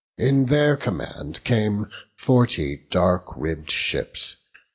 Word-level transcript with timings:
In 0.17 0.47
their 0.47 0.77
command 0.77 1.43
came 1.43 1.85
forty 2.17 2.87
dark 2.89 3.25
ribb'd 3.37 3.69
ships. 3.69 4.35